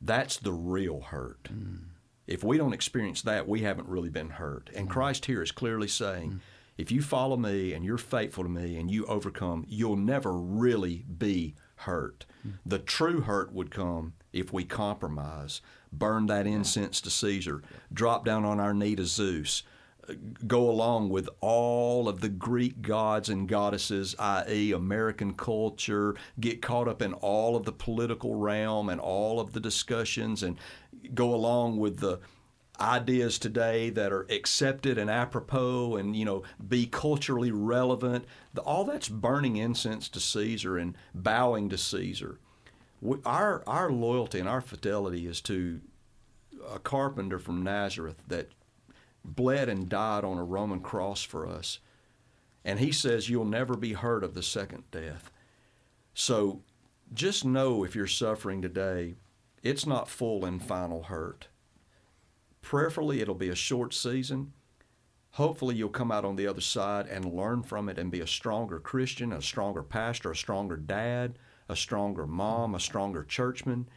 [0.00, 1.44] That's the real hurt.
[1.44, 1.84] Mm.
[2.26, 4.70] If we don't experience that, we haven't really been hurt.
[4.74, 4.90] And mm.
[4.90, 6.40] Christ here is clearly saying, mm.
[6.78, 11.04] if you follow me and you're faithful to me and you overcome, you'll never really
[11.18, 12.26] be hurt.
[12.66, 15.60] The true hurt would come if we compromise,
[15.92, 17.62] burn that incense to Caesar,
[17.92, 19.62] drop down on our knee to Zeus,
[20.46, 26.88] go along with all of the Greek gods and goddesses, i.e., American culture, get caught
[26.88, 30.58] up in all of the political realm and all of the discussions, and
[31.14, 32.20] go along with the
[32.80, 38.24] ideas today that are accepted and apropos and you know be culturally relevant
[38.64, 42.40] all that's burning incense to caesar and bowing to caesar
[43.24, 45.80] our our loyalty and our fidelity is to
[46.68, 48.48] a carpenter from nazareth that
[49.24, 51.78] bled and died on a roman cross for us.
[52.64, 55.30] And he says you'll never be hurt of the second death.
[56.12, 56.62] So
[57.12, 59.14] just know if you're suffering today
[59.62, 61.48] it's not full and final hurt.
[62.60, 64.52] Prayerfully it'll be a short season.
[65.32, 68.26] Hopefully you'll come out on the other side and learn from it and be a
[68.26, 73.88] stronger christian a stronger pastor a stronger dad a stronger mom a stronger churchman.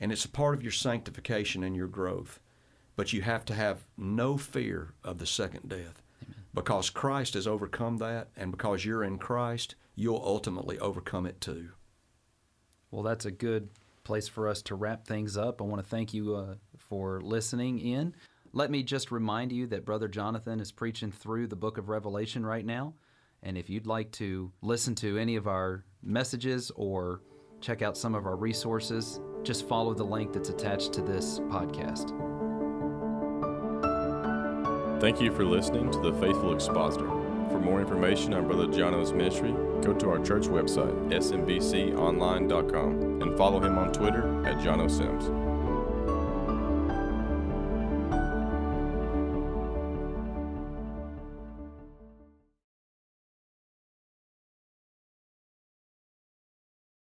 [0.00, 2.40] And it's a part of your sanctification and your growth
[2.98, 6.02] but you have to have no fear of the second death
[6.52, 11.68] because christ has overcome that and because you're in christ you'll ultimately overcome it too
[12.90, 13.68] Well, that's a good
[14.04, 15.60] place for us to wrap things up.
[15.60, 18.14] I want to thank you uh, for listening in.
[18.54, 22.46] Let me just remind you that Brother Jonathan is preaching through the book of Revelation
[22.46, 22.94] right now.
[23.42, 27.20] And if you'd like to listen to any of our messages or
[27.60, 32.37] check out some of our resources, just follow the link that's attached to this podcast.
[35.00, 37.06] Thank you for listening to The Faithful Expositor.
[37.06, 43.60] For more information on Brother Jono's ministry, go to our church website, smbconline.com, and follow
[43.60, 45.47] him on Twitter at Jono Sims.